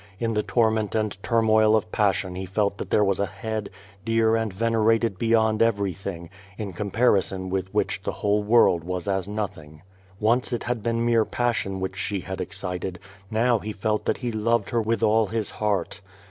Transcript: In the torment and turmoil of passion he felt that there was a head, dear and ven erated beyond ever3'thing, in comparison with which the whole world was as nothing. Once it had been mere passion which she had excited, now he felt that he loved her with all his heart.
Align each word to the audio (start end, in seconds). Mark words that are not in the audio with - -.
In 0.17 0.33
the 0.33 0.41
torment 0.41 0.95
and 0.95 1.15
turmoil 1.21 1.75
of 1.75 1.91
passion 1.91 2.33
he 2.33 2.47
felt 2.47 2.79
that 2.79 2.89
there 2.89 3.03
was 3.03 3.19
a 3.19 3.27
head, 3.27 3.69
dear 4.03 4.35
and 4.35 4.51
ven 4.51 4.73
erated 4.73 5.19
beyond 5.19 5.59
ever3'thing, 5.61 6.29
in 6.57 6.73
comparison 6.73 7.51
with 7.51 7.71
which 7.71 8.01
the 8.01 8.11
whole 8.13 8.41
world 8.41 8.83
was 8.83 9.07
as 9.07 9.27
nothing. 9.27 9.83
Once 10.19 10.51
it 10.53 10.63
had 10.63 10.81
been 10.81 11.05
mere 11.05 11.23
passion 11.23 11.79
which 11.79 11.97
she 11.97 12.21
had 12.21 12.41
excited, 12.41 12.97
now 13.29 13.59
he 13.59 13.71
felt 13.71 14.05
that 14.05 14.17
he 14.25 14.31
loved 14.31 14.71
her 14.71 14.81
with 14.81 15.03
all 15.03 15.27
his 15.27 15.51
heart. 15.51 16.01